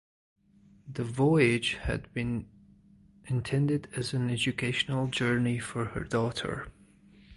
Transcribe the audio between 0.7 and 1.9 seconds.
The voyage